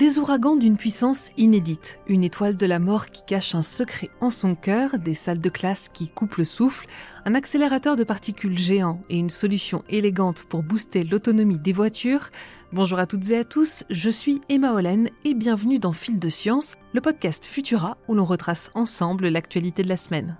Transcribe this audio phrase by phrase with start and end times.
[0.00, 4.30] Des ouragans d'une puissance inédite, une étoile de la mort qui cache un secret en
[4.30, 6.86] son cœur, des salles de classe qui coupent le souffle,
[7.26, 12.30] un accélérateur de particules géant et une solution élégante pour booster l'autonomie des voitures.
[12.72, 16.30] Bonjour à toutes et à tous, je suis Emma Hollen et bienvenue dans Fil de
[16.30, 20.38] Science, le podcast Futura où l'on retrace ensemble l'actualité de la semaine.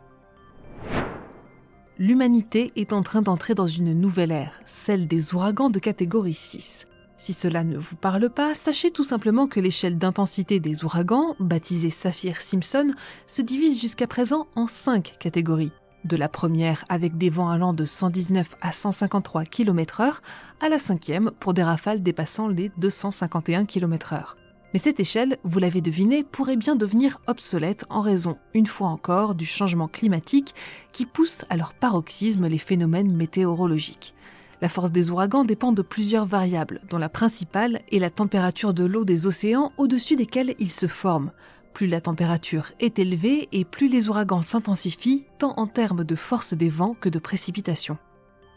[1.98, 6.86] L'humanité est en train d'entrer dans une nouvelle ère, celle des ouragans de catégorie 6.
[7.20, 11.90] Si cela ne vous parle pas, sachez tout simplement que l'échelle d'intensité des ouragans, baptisée
[11.90, 12.94] Saphir-Simpson,
[13.26, 15.70] se divise jusqu'à présent en cinq catégories.
[16.06, 20.14] De la première avec des vents allant de 119 à 153 km/h
[20.62, 24.36] à la cinquième pour des rafales dépassant les 251 km/h.
[24.72, 29.34] Mais cette échelle, vous l'avez deviné, pourrait bien devenir obsolète en raison, une fois encore,
[29.34, 30.54] du changement climatique
[30.92, 34.14] qui pousse à leur paroxysme les phénomènes météorologiques.
[34.62, 38.84] La force des ouragans dépend de plusieurs variables, dont la principale est la température de
[38.84, 41.32] l'eau des océans au-dessus desquels ils se forment.
[41.72, 46.52] Plus la température est élevée et plus les ouragans s'intensifient, tant en termes de force
[46.52, 47.96] des vents que de précipitations.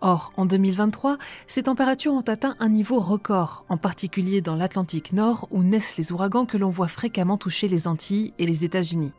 [0.01, 5.47] Or, en 2023, ces températures ont atteint un niveau record, en particulier dans l'Atlantique Nord
[5.51, 9.13] où naissent les ouragans que l'on voit fréquemment toucher les Antilles et les États-Unis.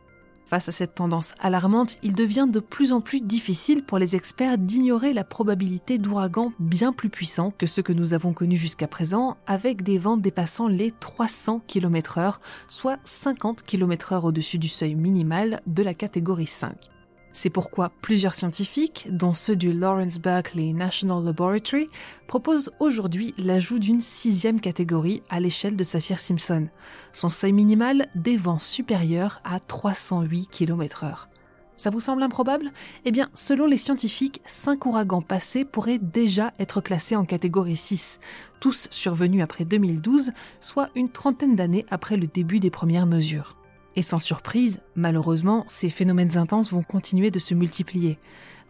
[0.45, 4.59] Face à cette tendance alarmante, il devient de plus en plus difficile pour les experts
[4.59, 9.37] d'ignorer la probabilité d'ouragans bien plus puissants que ceux que nous avons connus jusqu'à présent,
[9.47, 12.35] avec des vents dépassant les 300 km/h,
[12.67, 16.91] soit 50 km/h au-dessus du seuil minimal de la catégorie 5.
[17.37, 21.89] C'est pourquoi plusieurs scientifiques, dont ceux du Lawrence Berkeley National Laboratory,
[22.27, 26.69] proposent aujourd'hui l'ajout d'une sixième catégorie à l'échelle de Saphir-Simpson.
[27.11, 31.27] Son seuil minimal des vents supérieurs à 308 km/h.
[31.75, 32.71] Ça vous semble improbable?
[33.03, 38.21] Eh bien, selon les scientifiques, cinq ouragans passés pourraient déjà être classés en catégorie 6,
[38.61, 40.31] tous survenus après 2012,
[40.61, 43.57] soit une trentaine d'années après le début des premières mesures.
[43.95, 48.19] Et sans surprise, malheureusement, ces phénomènes intenses vont continuer de se multiplier.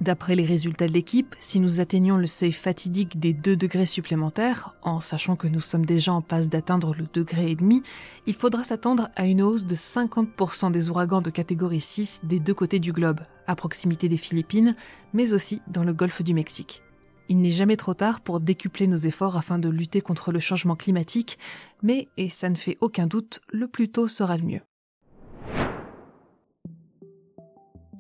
[0.02, 4.76] D'après les résultats de l'équipe, si nous atteignons le seuil fatidique des 2 degrés supplémentaires,
[4.82, 7.82] en sachant que nous sommes déjà en passe d'atteindre le degré et demi,
[8.28, 12.54] il faudra s'attendre à une hausse de 50% des ouragans de catégorie 6 des deux
[12.54, 14.76] côtés du globe, à proximité des Philippines,
[15.14, 16.84] mais aussi dans le golfe du Mexique.
[17.30, 20.76] Il n'est jamais trop tard pour décupler nos efforts afin de lutter contre le changement
[20.76, 21.40] climatique,
[21.82, 24.62] mais, et ça ne fait aucun doute, le plus tôt sera le mieux.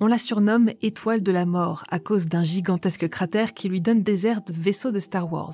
[0.01, 4.03] On la surnomme Étoile de la Mort à cause d'un gigantesque cratère qui lui donne
[4.03, 5.53] des airs de vaisseau de Star Wars.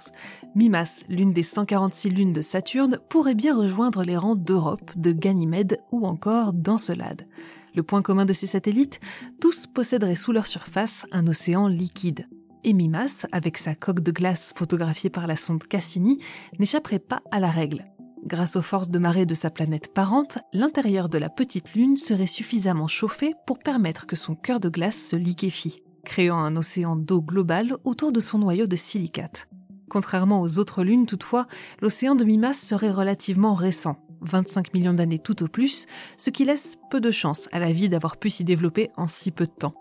[0.56, 5.80] Mimas, l'une des 146 lunes de Saturne, pourrait bien rejoindre les rangs d'Europe, de Ganymède
[5.92, 7.28] ou encore d'Encelade.
[7.76, 9.00] Le point commun de ces satellites,
[9.40, 12.28] tous posséderaient sous leur surface un océan liquide.
[12.64, 16.18] Et Mimas, avec sa coque de glace photographiée par la sonde Cassini,
[16.58, 17.86] n'échapperait pas à la règle.
[18.26, 22.28] Grâce aux forces de marée de sa planète parente, l'intérieur de la petite lune serait
[22.28, 27.22] suffisamment chauffé pour permettre que son cœur de glace se liquéfie, créant un océan d'eau
[27.22, 29.48] globale autour de son noyau de silicate.
[29.90, 31.48] Contrairement aux autres lunes, toutefois,
[31.82, 36.78] l'océan de Mimas serait relativement récent, 25 millions d'années tout au plus, ce qui laisse
[36.92, 39.74] peu de chance à la vie d'avoir pu s'y développer en si peu de temps.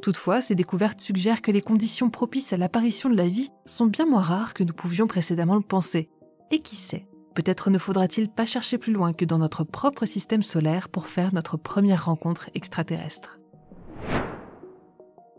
[0.00, 4.06] Toutefois, ces découvertes suggèrent que les conditions propices à l'apparition de la vie sont bien
[4.06, 6.08] moins rares que nous pouvions précédemment le penser.
[6.50, 10.42] Et qui sait, Peut-être ne faudra-t-il pas chercher plus loin que dans notre propre système
[10.42, 13.38] solaire pour faire notre première rencontre extraterrestre.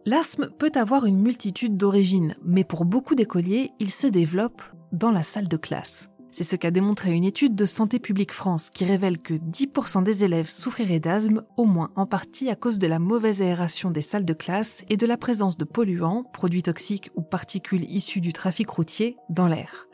[0.06, 5.22] L'asthme peut avoir une multitude d'origines, mais pour beaucoup d'écoliers, il se développe dans la
[5.22, 6.08] salle de classe.
[6.32, 10.24] C'est ce qu'a démontré une étude de Santé publique France qui révèle que 10% des
[10.24, 14.24] élèves souffriraient d'asthme, au moins en partie à cause de la mauvaise aération des salles
[14.24, 18.70] de classe et de la présence de polluants, produits toxiques ou particules issues du trafic
[18.70, 19.88] routier, dans l'air.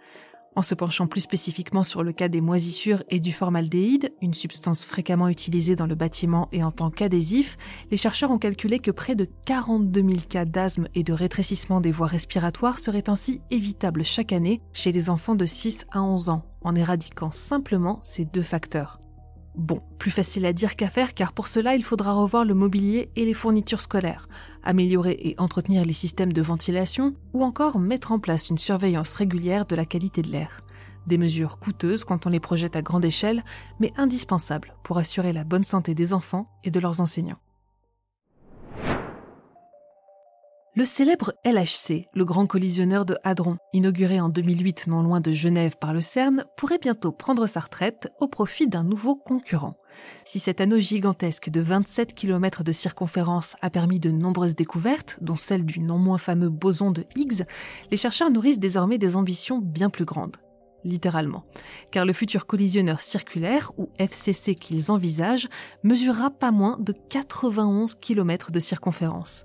[0.57, 4.85] En se penchant plus spécifiquement sur le cas des moisissures et du formaldéhyde, une substance
[4.85, 7.59] fréquemment utilisée dans le bâtiment et en tant qu'adhésif,
[7.91, 11.91] les chercheurs ont calculé que près de 42 000 cas d'asthme et de rétrécissement des
[11.91, 16.43] voies respiratoires seraient ainsi évitables chaque année chez les enfants de 6 à 11 ans,
[16.61, 18.99] en éradiquant simplement ces deux facteurs.
[19.57, 23.09] Bon, plus facile à dire qu'à faire car pour cela il faudra revoir le mobilier
[23.15, 24.29] et les fournitures scolaires,
[24.63, 29.65] améliorer et entretenir les systèmes de ventilation ou encore mettre en place une surveillance régulière
[29.65, 30.61] de la qualité de l'air.
[31.07, 33.43] Des mesures coûteuses quand on les projette à grande échelle,
[33.79, 37.39] mais indispensables pour assurer la bonne santé des enfants et de leurs enseignants.
[40.77, 45.75] Le célèbre LHC, le grand collisionneur de Hadron, inauguré en 2008 non loin de Genève
[45.81, 49.75] par le CERN, pourrait bientôt prendre sa retraite au profit d'un nouveau concurrent.
[50.23, 55.35] Si cet anneau gigantesque de 27 km de circonférence a permis de nombreuses découvertes, dont
[55.35, 57.45] celle du non moins fameux boson de Higgs,
[57.89, 60.37] les chercheurs nourrissent désormais des ambitions bien plus grandes.
[60.83, 61.43] littéralement,
[61.89, 65.49] car le futur collisionneur circulaire, ou FCC qu'ils envisagent,
[65.83, 69.43] mesurera pas moins de 91 km de circonférence.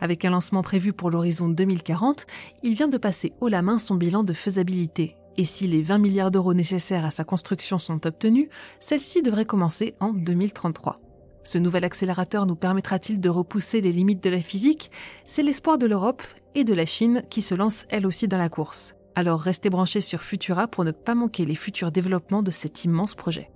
[0.00, 2.26] Avec un lancement prévu pour l'horizon 2040,
[2.62, 5.16] il vient de passer haut la main son bilan de faisabilité.
[5.36, 8.48] Et si les 20 milliards d'euros nécessaires à sa construction sont obtenus,
[8.80, 11.00] celle-ci devrait commencer en 2033.
[11.42, 14.90] Ce nouvel accélérateur nous permettra-t-il de repousser les limites de la physique?
[15.26, 16.22] C'est l'espoir de l'Europe
[16.54, 18.94] et de la Chine qui se lancent elles aussi dans la course.
[19.14, 23.14] Alors restez branchés sur Futura pour ne pas manquer les futurs développements de cet immense
[23.14, 23.50] projet.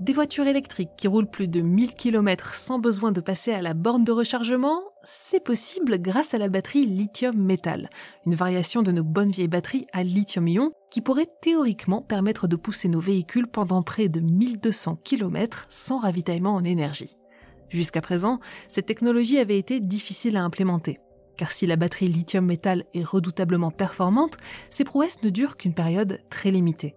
[0.00, 3.74] Des voitures électriques qui roulent plus de 1000 km sans besoin de passer à la
[3.74, 7.90] borne de rechargement, c'est possible grâce à la batterie lithium-métal,
[8.24, 12.88] une variation de nos bonnes vieilles batteries à lithium-ion qui pourrait théoriquement permettre de pousser
[12.88, 17.16] nos véhicules pendant près de 1200 km sans ravitaillement en énergie.
[17.68, 20.98] Jusqu'à présent, cette technologie avait été difficile à implémenter.
[21.36, 24.36] Car si la batterie lithium-métal est redoutablement performante,
[24.70, 26.94] ses prouesses ne durent qu'une période très limitée.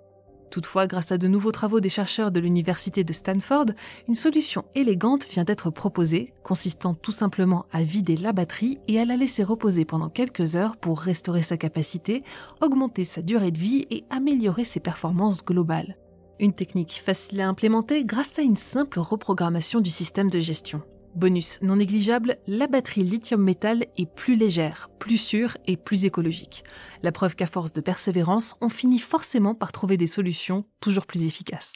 [0.52, 3.68] Toutefois, grâce à de nouveaux travaux des chercheurs de l'université de Stanford,
[4.10, 9.06] une solution élégante vient d'être proposée, consistant tout simplement à vider la batterie et à
[9.06, 12.24] la laisser reposer pendant quelques heures pour restaurer sa capacité,
[12.60, 15.96] augmenter sa durée de vie et améliorer ses performances globales.
[16.40, 20.82] Une technique facile à implémenter grâce à une simple reprogrammation du système de gestion.
[21.16, 26.64] Bonus non négligeable, la batterie lithium-métal est plus légère, plus sûre et plus écologique.
[27.04, 31.26] La preuve qu'à force de persévérance, on finit forcément par trouver des solutions toujours plus
[31.26, 31.74] efficaces.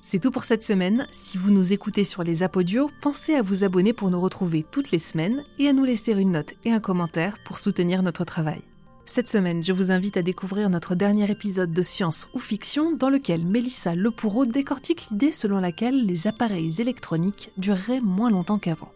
[0.00, 1.06] C'est tout pour cette semaine.
[1.10, 4.92] Si vous nous écoutez sur les apodios, pensez à vous abonner pour nous retrouver toutes
[4.92, 8.62] les semaines et à nous laisser une note et un commentaire pour soutenir notre travail.
[9.06, 13.08] Cette semaine, je vous invite à découvrir notre dernier épisode de Science ou Fiction dans
[13.08, 18.92] lequel Mélissa Lepoureau décortique l'idée selon laquelle les appareils électroniques dureraient moins longtemps qu'avant.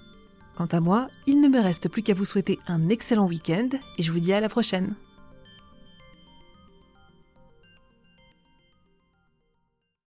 [0.57, 4.03] Quant à moi, il ne me reste plus qu'à vous souhaiter un excellent week-end et
[4.03, 4.95] je vous dis à la prochaine.